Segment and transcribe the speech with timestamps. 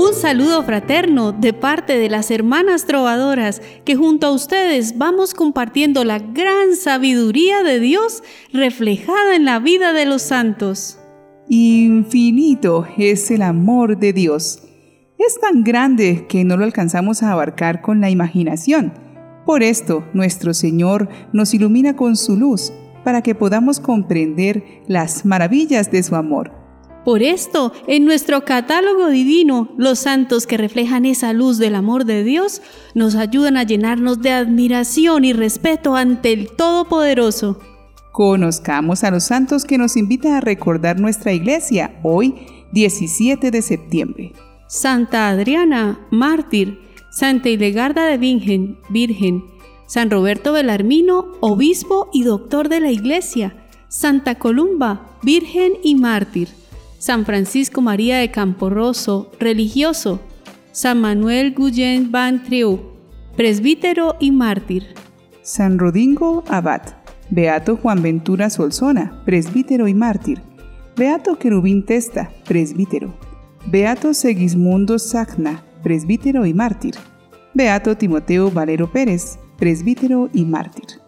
[0.00, 6.04] Un saludo fraterno de parte de las hermanas trovadoras que junto a ustedes vamos compartiendo
[6.04, 10.98] la gran sabiduría de Dios reflejada en la vida de los santos.
[11.50, 14.62] Infinito es el amor de Dios.
[15.18, 18.94] Es tan grande que no lo alcanzamos a abarcar con la imaginación.
[19.44, 22.72] Por esto nuestro Señor nos ilumina con su luz
[23.04, 26.59] para que podamos comprender las maravillas de su amor.
[27.04, 32.24] Por esto, en nuestro catálogo divino, los santos que reflejan esa luz del amor de
[32.24, 32.60] Dios
[32.94, 37.58] nos ayudan a llenarnos de admiración y respeto ante el Todopoderoso.
[38.12, 42.34] Conozcamos a los santos que nos invita a recordar nuestra iglesia hoy,
[42.72, 44.32] 17 de septiembre.
[44.66, 49.44] Santa Adriana, mártir, Santa Hildegarda de Virgen, Virgen,
[49.86, 53.56] San Roberto Belarmino, obispo y doctor de la iglesia,
[53.88, 56.59] Santa Columba, Virgen y mártir.
[57.00, 60.20] San Francisco María de Camporroso, religioso,
[60.70, 62.78] San Manuel Guyen Van Trieu,
[63.38, 64.88] presbítero y mártir.
[65.40, 66.82] San Rodingo Abad,
[67.30, 70.42] Beato Juan Ventura Solsona, presbítero y mártir.
[70.94, 73.14] Beato Querubín Testa, presbítero.
[73.64, 76.96] Beato Segismundo Sagna, presbítero y mártir.
[77.54, 81.00] Beato Timoteo Valero Pérez, presbítero y mártir.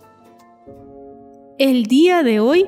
[1.59, 2.65] El día de hoy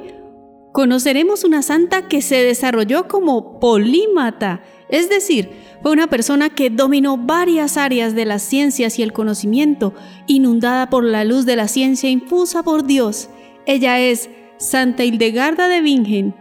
[0.75, 5.51] conoceremos una santa que se desarrolló como polímata, es decir,
[5.85, 9.95] fue una persona que dominó varias áreas de las ciencias y el conocimiento,
[10.27, 13.31] inundada por la luz de la ciencia infusa por Dios.
[13.67, 16.35] Ella es Santa Hildegarda de Bingen.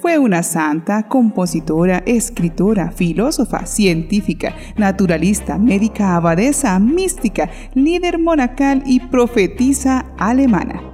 [0.00, 10.06] Fue una santa, compositora, escritora, filósofa, científica, naturalista, médica, abadesa, mística, líder monacal y profetisa
[10.16, 10.93] alemana.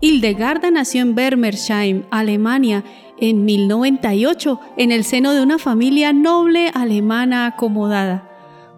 [0.00, 2.84] Hildegarda nació en Bermersheim, Alemania,
[3.18, 8.26] en 1098, en el seno de una familia noble alemana acomodada.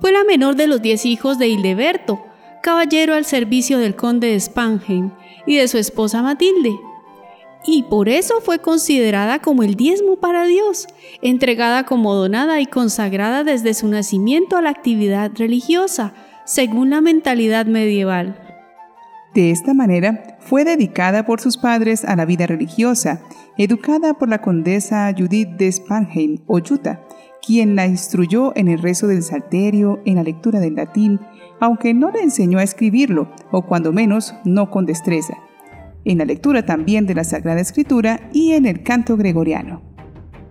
[0.01, 2.27] Fue la menor de los diez hijos de Hildeberto,
[2.61, 5.13] caballero al servicio del conde de Spanheim
[5.47, 6.73] y de su esposa Matilde.
[7.65, 10.89] Y por eso fue considerada como el diezmo para Dios,
[11.23, 17.67] entregada como donada y consagrada desde su nacimiento a la actividad religiosa, según la mentalidad
[17.67, 18.42] medieval.
[19.35, 23.23] De esta manera, fue dedicada por sus padres a la vida religiosa,
[23.57, 27.01] educada por la condesa Judith de Spanheim o Jutta,
[27.45, 31.19] quien la instruyó en el rezo del salterio, en la lectura del latín,
[31.61, 35.35] aunque no le enseñó a escribirlo, o cuando menos no con destreza,
[36.05, 39.83] en la lectura también de la Sagrada Escritura y en el canto gregoriano.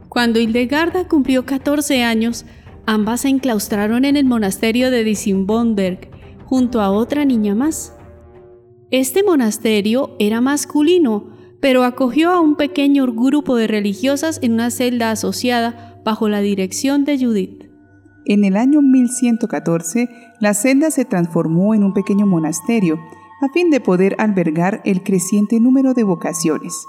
[0.09, 2.45] Cuando Hildegarda cumplió 14 años,
[2.85, 6.09] ambas se enclaustraron en el monasterio de Disimbonberg,
[6.45, 7.95] junto a otra niña más.
[8.91, 11.29] Este monasterio era masculino,
[11.61, 17.05] pero acogió a un pequeño grupo de religiosas en una celda asociada bajo la dirección
[17.05, 17.69] de Judith.
[18.25, 20.09] En el año 1114,
[20.41, 22.99] la celda se transformó en un pequeño monasterio
[23.41, 26.85] a fin de poder albergar el creciente número de vocaciones.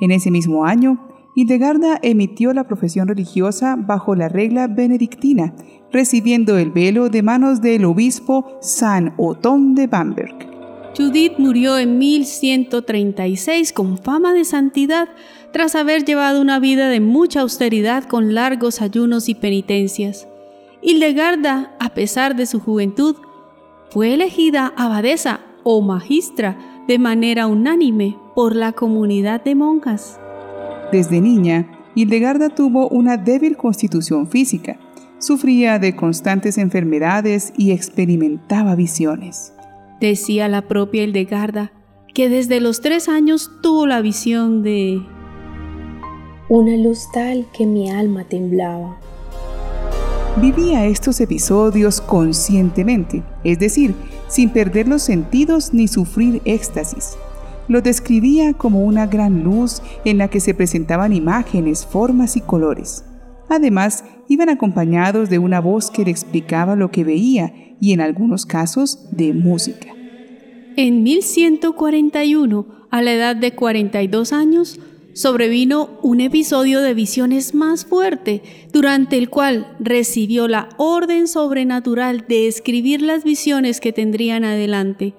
[0.00, 5.56] En ese mismo año, Hildegarda emitió la profesión religiosa bajo la regla benedictina,
[5.90, 10.51] recibiendo el velo de manos del obispo San Otón de Bamberg.
[10.96, 15.08] Judith murió en 1136 con fama de santidad
[15.50, 20.28] tras haber llevado una vida de mucha austeridad con largos ayunos y penitencias.
[20.82, 23.16] Hildegarda, a pesar de su juventud,
[23.90, 30.18] fue elegida abadesa o magistra de manera unánime por la comunidad de monjas.
[30.90, 34.78] Desde niña, Hildegarda tuvo una débil constitución física,
[35.18, 39.54] sufría de constantes enfermedades y experimentaba visiones.
[40.02, 41.70] Decía la propia Hildegarda
[42.12, 45.00] que desde los tres años tuvo la visión de
[46.48, 48.98] una luz tal que mi alma temblaba.
[50.40, 53.94] Vivía estos episodios conscientemente, es decir,
[54.26, 57.16] sin perder los sentidos ni sufrir éxtasis.
[57.68, 63.04] Lo describía como una gran luz en la que se presentaban imágenes, formas y colores.
[63.52, 67.52] Además, iban acompañados de una voz que le explicaba lo que veía
[67.82, 69.88] y en algunos casos de música.
[70.76, 74.80] En 1141, a la edad de 42 años,
[75.12, 82.46] sobrevino un episodio de visiones más fuerte, durante el cual recibió la orden sobrenatural de
[82.48, 85.12] escribir las visiones que tendrían adelante.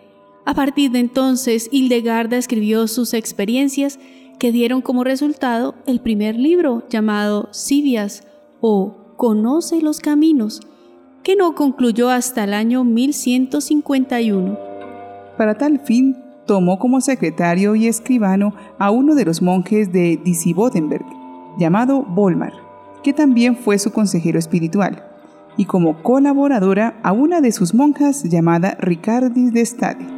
[0.43, 3.99] A partir de entonces, Hildegarda escribió sus experiencias
[4.43, 8.27] que dieron como resultado el primer libro llamado Sibias
[8.59, 10.59] o Conoce los Caminos,
[11.23, 14.59] que no concluyó hasta el año 1151.
[15.37, 21.05] Para tal fin, tomó como secretario y escribano a uno de los monjes de Disibodenberg,
[21.57, 22.51] llamado Volmar,
[23.01, 25.05] que también fue su consejero espiritual.
[25.55, 30.12] y como colaboradora a una de sus monjas llamada Ricardis de Stade.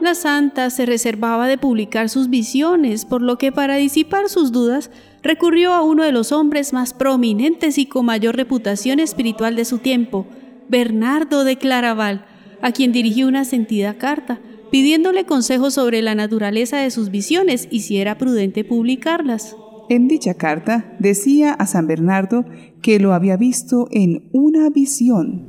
[0.00, 4.90] La santa se reservaba de publicar sus visiones, por lo que para disipar sus dudas
[5.22, 9.76] recurrió a uno de los hombres más prominentes y con mayor reputación espiritual de su
[9.76, 10.26] tiempo,
[10.70, 12.24] Bernardo de Claraval,
[12.62, 17.80] a quien dirigió una sentida carta, pidiéndole consejos sobre la naturaleza de sus visiones y
[17.80, 19.54] si era prudente publicarlas.
[19.90, 22.46] En dicha carta decía a San Bernardo
[22.80, 25.48] que lo había visto en una visión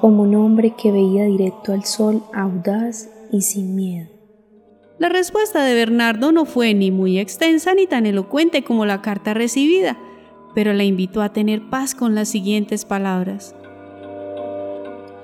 [0.00, 4.08] como un hombre que veía directo al sol, audaz y sin miedo.
[5.00, 9.34] La respuesta de Bernardo no fue ni muy extensa ni tan elocuente como la carta
[9.34, 9.98] recibida,
[10.54, 13.56] pero la invitó a tener paz con las siguientes palabras.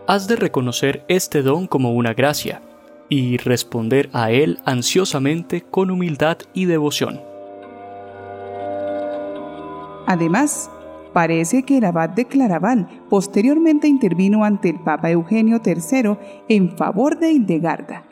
[0.08, 2.60] Has de reconocer este don como una gracia
[3.08, 7.20] y responder a él ansiosamente con humildad y devoción.
[10.06, 10.68] Además,
[11.14, 16.16] Parece que el abad de Claraval posteriormente intervino ante el Papa Eugenio III
[16.48, 18.04] en favor de Hildegarda.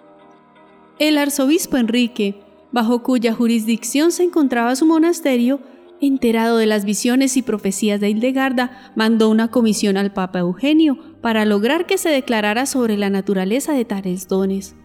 [1.01, 2.41] El arzobispo Enrique,
[2.71, 5.59] bajo cuya jurisdicción se encontraba su monasterio,
[6.01, 11.45] enterado de las visiones y profecías de Hildegarda, mandó una comisión al Papa Eugenio para
[11.45, 14.77] lograr que se declarara sobre la naturaleza de tales dones.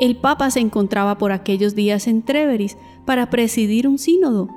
[0.00, 2.76] El Papa se encontraba por aquellos días en Treveris
[3.06, 4.48] para presidir un sínodo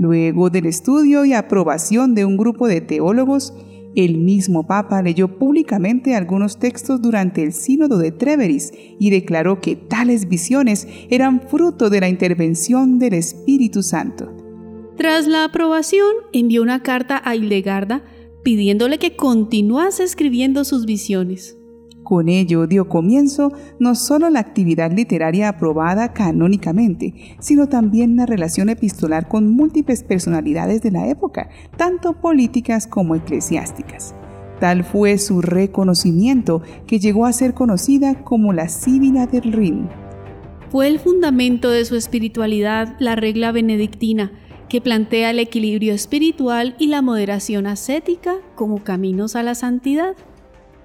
[0.00, 3.52] Luego del estudio y aprobación de un grupo de teólogos,
[3.94, 9.76] el mismo Papa leyó públicamente algunos textos durante el sínodo de Treveris y declaró que
[9.76, 14.34] tales visiones eran fruto de la intervención del Espíritu Santo.
[14.96, 18.02] Tras la aprobación, envió una carta a Hildegarda
[18.42, 21.59] pidiéndole que continuase escribiendo sus visiones.
[22.10, 28.68] Con ello dio comienzo no solo la actividad literaria aprobada canónicamente, sino también la relación
[28.68, 34.12] epistolar con múltiples personalidades de la época, tanto políticas como eclesiásticas.
[34.58, 39.88] Tal fue su reconocimiento que llegó a ser conocida como la Sibila del Rin.
[40.68, 44.32] Fue el fundamento de su espiritualidad la regla benedictina,
[44.68, 50.16] que plantea el equilibrio espiritual y la moderación ascética como caminos a la santidad.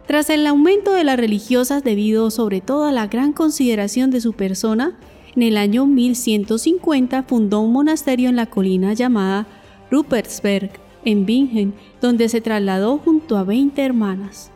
[0.07, 4.33] Tras el aumento de las religiosas debido sobre todo a la gran consideración de su
[4.33, 4.97] persona,
[5.35, 9.47] en el año 1150 fundó un monasterio en la colina llamada
[9.89, 10.69] Rupertsberg,
[11.05, 14.51] en Bingen, donde se trasladó junto a 20 hermanas.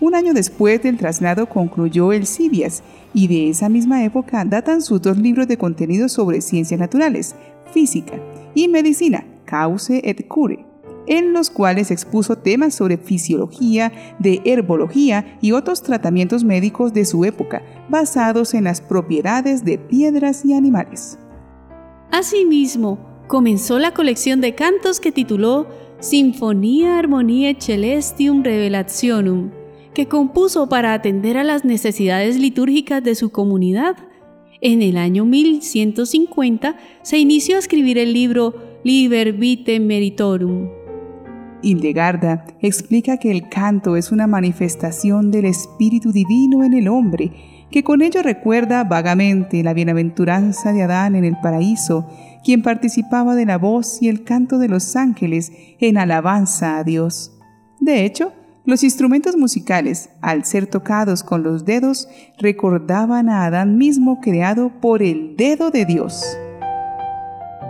[0.00, 2.82] Un año después del traslado concluyó el Cibias,
[3.12, 7.34] y de esa misma época datan sus dos libros de contenido sobre ciencias naturales,
[7.72, 8.18] física
[8.54, 10.67] y medicina, Cause et Cure
[11.08, 17.24] en los cuales expuso temas sobre fisiología, de herbología y otros tratamientos médicos de su
[17.24, 21.18] época, basados en las propiedades de piedras y animales.
[22.10, 25.66] Asimismo, comenzó la colección de cantos que tituló
[26.00, 29.50] Sinfonía Armonia Celestium Revelationum,
[29.94, 33.96] que compuso para atender a las necesidades litúrgicas de su comunidad.
[34.60, 40.77] En el año 1150 se inició a escribir el libro Liber Vitae Meritorum.
[41.62, 47.32] Hildegarda explica que el canto es una manifestación del Espíritu Divino en el hombre,
[47.70, 52.06] que con ello recuerda vagamente la bienaventuranza de Adán en el paraíso,
[52.44, 57.32] quien participaba de la voz y el canto de los ángeles en alabanza a Dios.
[57.80, 58.32] De hecho,
[58.64, 65.02] los instrumentos musicales, al ser tocados con los dedos, recordaban a Adán mismo creado por
[65.02, 66.22] el dedo de Dios.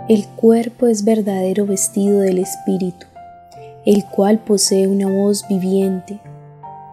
[0.09, 3.05] El cuerpo es verdadero vestido del Espíritu
[3.89, 6.19] el cual posee una voz viviente,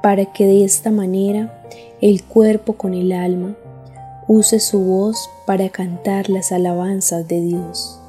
[0.02, 1.62] para que de esta manera
[2.00, 3.54] el cuerpo con el alma
[4.26, 8.00] use su voz para cantar las alabanzas de Dios.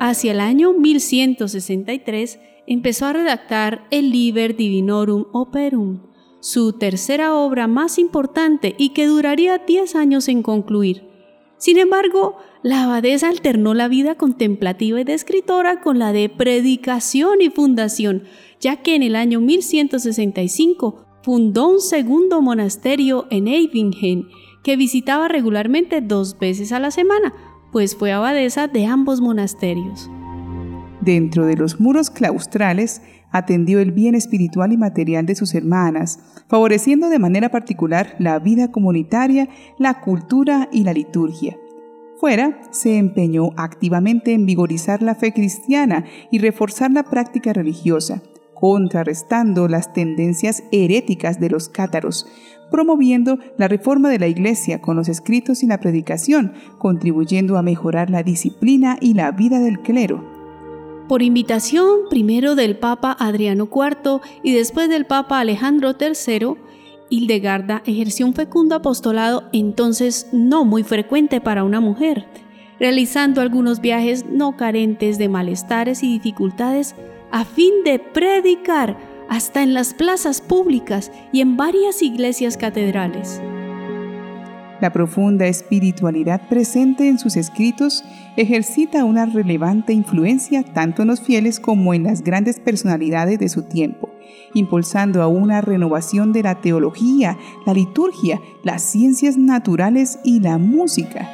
[0.00, 6.08] Hacia el año 1163 empezó a redactar el Liber Divinorum Operum,
[6.40, 11.06] su tercera obra más importante y que duraría 10 años en concluir.
[11.56, 17.40] Sin embargo, la abadesa alternó la vida contemplativa y de escritora con la de predicación
[17.40, 18.24] y fundación,
[18.58, 24.24] ya que en el año 1165 fundó un segundo monasterio en Eibingen,
[24.64, 27.32] que visitaba regularmente dos veces a la semana,
[27.70, 30.10] pues fue abadesa de ambos monasterios.
[31.00, 36.18] Dentro de los muros claustrales, atendió el bien espiritual y material de sus hermanas,
[36.48, 41.56] favoreciendo de manera particular la vida comunitaria, la cultura y la liturgia.
[42.18, 48.22] Fuera, se empeñó activamente en vigorizar la fe cristiana y reforzar la práctica religiosa,
[48.54, 52.26] contrarrestando las tendencias heréticas de los cátaros,
[52.70, 58.08] promoviendo la reforma de la Iglesia con los escritos y la predicación, contribuyendo a mejorar
[58.08, 60.24] la disciplina y la vida del clero.
[61.08, 66.56] Por invitación primero del Papa Adriano IV y después del Papa Alejandro III,
[67.08, 72.26] Hildegarda ejerció un fecundo apostolado entonces no muy frecuente para una mujer,
[72.78, 76.94] realizando algunos viajes no carentes de malestares y dificultades
[77.30, 78.96] a fin de predicar
[79.28, 83.40] hasta en las plazas públicas y en varias iglesias catedrales.
[84.86, 88.04] La profunda espiritualidad presente en sus escritos
[88.36, 93.64] ejercita una relevante influencia tanto en los fieles como en las grandes personalidades de su
[93.64, 94.10] tiempo,
[94.54, 101.28] impulsando a una renovación de la teología, la liturgia, las ciencias naturales y la música.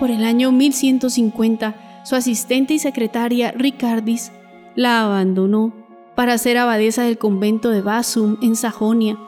[0.00, 4.32] Por el año 1150, su asistente y secretaria Ricardis
[4.76, 5.74] la abandonó
[6.14, 9.18] para ser abadesa del convento de Basum en Sajonia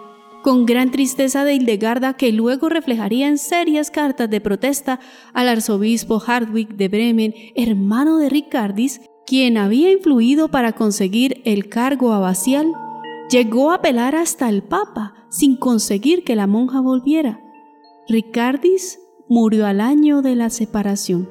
[0.43, 5.01] con gran tristeza de Hildegarda que luego reflejaría en serias cartas de protesta
[5.33, 12.13] al arzobispo Hardwick de Bremen, hermano de Ricardis, quien había influido para conseguir el cargo
[12.13, 12.67] abacial,
[13.31, 17.41] llegó a apelar hasta el Papa sin conseguir que la monja volviera.
[18.09, 21.29] Ricardis murió al año de la separación.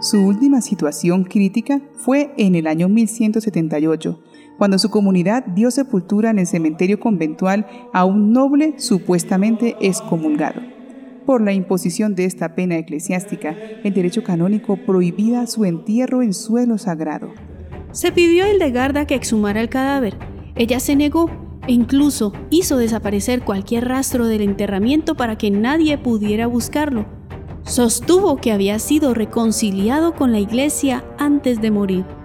[0.00, 4.18] Su última situación crítica fue en el año 1178,
[4.60, 10.60] cuando su comunidad dio sepultura en el cementerio conventual a un noble supuestamente excomulgado.
[11.24, 16.76] Por la imposición de esta pena eclesiástica, el derecho canónico prohibía su entierro en suelo
[16.76, 17.30] sagrado.
[17.92, 20.18] Se pidió a Hildegarda que exhumara el cadáver.
[20.56, 21.30] Ella se negó
[21.66, 27.06] e incluso hizo desaparecer cualquier rastro del enterramiento para que nadie pudiera buscarlo.
[27.62, 32.19] Sostuvo que había sido reconciliado con la iglesia antes de morir.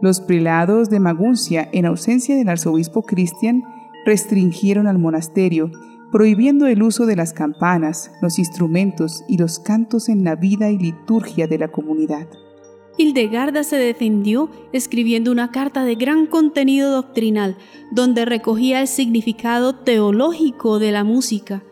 [0.00, 3.64] Los prelados de Maguncia, en ausencia del arzobispo Cristian,
[4.04, 5.72] restringieron al monasterio,
[6.12, 10.78] prohibiendo el uso de las campanas, los instrumentos y los cantos en la vida y
[10.78, 12.28] liturgia de la comunidad.
[12.96, 17.56] Hildegarda se defendió escribiendo una carta de gran contenido doctrinal,
[17.90, 21.62] donde recogía el significado teológico de la música.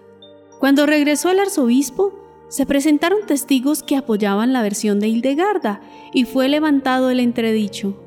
[0.58, 2.12] Cuando regresó el arzobispo,
[2.48, 5.80] se presentaron testigos que apoyaban la versión de Hildegarda
[6.12, 8.05] y fue levantado el entredicho.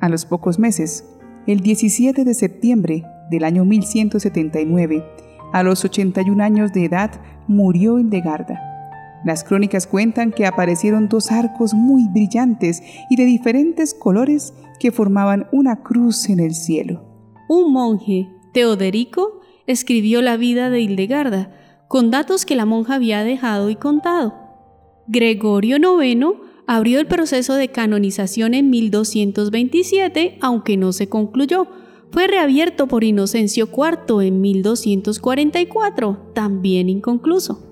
[0.00, 1.04] A los pocos meses,
[1.46, 5.04] el 17 de septiembre del año 1179,
[5.52, 7.10] a los 81 años de edad,
[7.48, 8.60] murió Hildegarda.
[9.24, 15.48] Las crónicas cuentan que aparecieron dos arcos muy brillantes y de diferentes colores que formaban
[15.50, 17.04] una cruz en el cielo.
[17.48, 21.50] Un monje, Teoderico, escribió la vida de Hildegarda,
[21.88, 24.34] con datos que la monja había dejado y contado.
[25.08, 31.66] Gregorio IX abrió el proceso de canonización en 1227, aunque no se concluyó.
[32.12, 37.64] Fue reabierto por Inocencio IV en 1244, también inconcluso.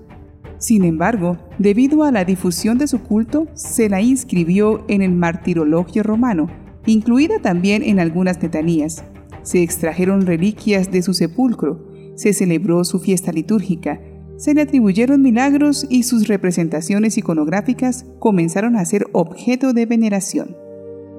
[0.57, 6.01] Sin embargo, debido a la difusión de su culto, se la inscribió en el martirologio
[6.01, 6.49] romano,
[6.87, 9.03] incluida también en algunas letanías.
[9.43, 11.85] Se extrajeron reliquias de su sepulcro,
[12.15, 14.01] se celebró su fiesta litúrgica,
[14.37, 20.55] se le atribuyeron milagros y sus representaciones iconográficas comenzaron a ser objeto de veneración.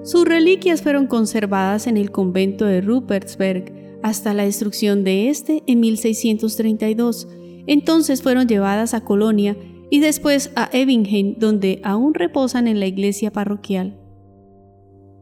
[0.05, 3.73] Sus reliquias fueron conservadas en el convento de Rupertsberg
[4.03, 7.29] hasta la destrucción de este en 1632.
[7.67, 9.57] Entonces fueron llevadas a Colonia
[9.91, 13.99] y después a Evingen, donde aún reposan en la iglesia parroquial.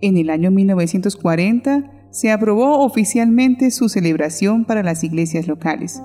[0.03, 6.01] En el año 1940 se aprobó oficialmente su celebración para las iglesias locales.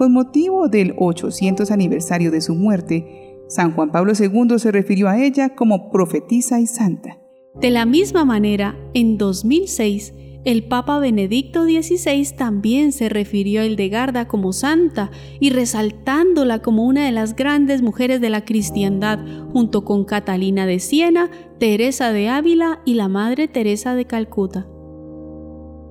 [0.00, 5.22] Con motivo del 800 aniversario de su muerte, San Juan Pablo II se refirió a
[5.22, 7.18] ella como profetisa y santa.
[7.60, 10.14] De la misma manera, en 2006,
[10.46, 17.04] el Papa Benedicto XVI también se refirió a Hildegarda como santa y resaltándola como una
[17.04, 19.18] de las grandes mujeres de la cristiandad,
[19.52, 24.66] junto con Catalina de Siena, Teresa de Ávila y la Madre Teresa de Calcuta.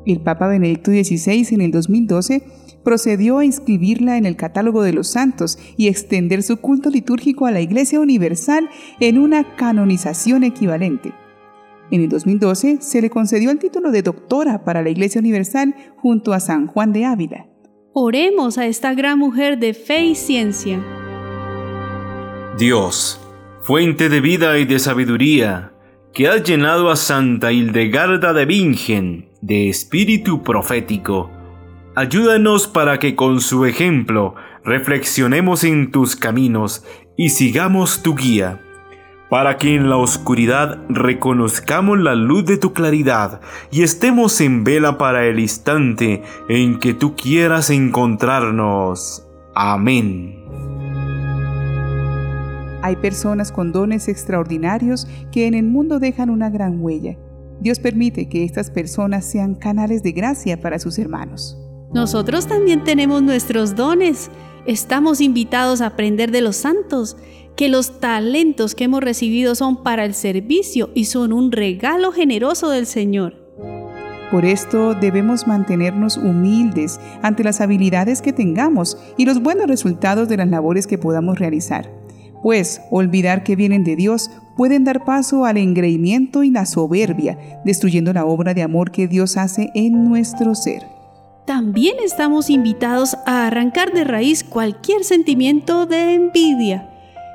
[0.09, 2.41] El Papa Benedicto XVI en el 2012
[2.83, 7.51] procedió a inscribirla en el catálogo de los santos y extender su culto litúrgico a
[7.51, 11.13] la Iglesia Universal en una canonización equivalente.
[11.91, 16.33] En el 2012 se le concedió el título de doctora para la Iglesia Universal junto
[16.33, 17.45] a San Juan de Ávila.
[17.93, 20.83] Oremos a esta gran mujer de fe y ciencia.
[22.57, 23.21] Dios,
[23.61, 25.71] fuente de vida y de sabiduría,
[26.13, 31.29] que has llenado a Santa Hildegarda de Bingen de espíritu profético,
[31.99, 36.85] Ayúdanos para que con su ejemplo reflexionemos en tus caminos
[37.17, 38.61] y sigamos tu guía,
[39.29, 44.97] para que en la oscuridad reconozcamos la luz de tu claridad y estemos en vela
[44.97, 49.27] para el instante en que tú quieras encontrarnos.
[49.53, 50.37] Amén.
[52.81, 57.17] Hay personas con dones extraordinarios que en el mundo dejan una gran huella.
[57.61, 61.57] Dios permite que estas personas sean canales de gracia para sus hermanos.
[61.93, 64.29] Nosotros también tenemos nuestros dones.
[64.65, 67.17] Estamos invitados a aprender de los santos,
[67.55, 72.69] que los talentos que hemos recibido son para el servicio y son un regalo generoso
[72.69, 73.35] del Señor.
[74.31, 80.37] Por esto debemos mantenernos humildes ante las habilidades que tengamos y los buenos resultados de
[80.37, 81.91] las labores que podamos realizar,
[82.43, 88.11] pues olvidar que vienen de Dios pueden dar paso al engreimiento y la soberbia, destruyendo
[88.11, 90.85] la obra de amor que Dios hace en nuestro ser.
[91.45, 96.89] También estamos invitados a arrancar de raíz cualquier sentimiento de envidia.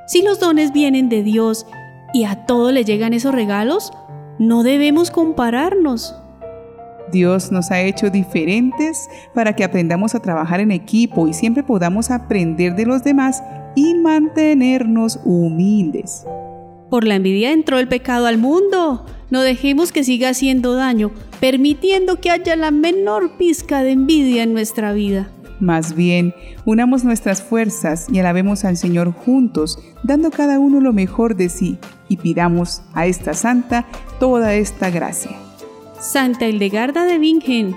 [0.07, 1.67] Si los dones vienen de Dios
[2.13, 3.91] y a todo le llegan esos regalos,
[4.39, 6.15] no debemos compararnos.
[7.11, 12.11] Dios nos ha hecho diferentes para que aprendamos a trabajar en equipo y siempre podamos
[12.11, 13.43] aprender de los demás
[13.75, 16.27] y mantenernos humildes.
[16.95, 19.05] Por la envidia entró el pecado al mundo.
[19.29, 21.11] No dejemos que siga haciendo daño,
[21.41, 25.29] permitiendo que haya la menor pizca de envidia en nuestra vida.
[25.59, 31.35] Más bien, unamos nuestras fuerzas y alabemos al Señor juntos, dando cada uno lo mejor
[31.35, 33.87] de sí, y pidamos a esta santa
[34.21, 35.33] toda esta gracia.
[35.99, 37.75] Santa Hildegarda de Bingen,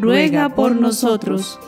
[0.00, 1.58] ruega por nosotros.